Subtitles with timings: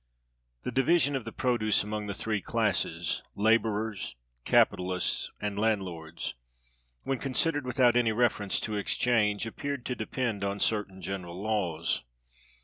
[0.63, 6.33] The division of the produce among the three classes, laborers, capitalists, and landlords,
[7.03, 12.03] when considered without any reference to exchange, appeared to depend on certain general laws.